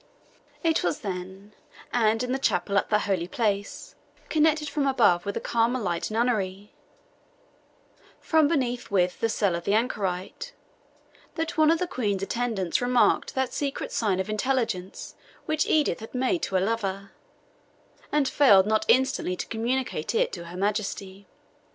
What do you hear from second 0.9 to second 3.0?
then, and in the chapel at